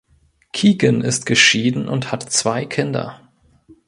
[0.51, 3.21] Keegan ist geschieden und hat zwei Kinder.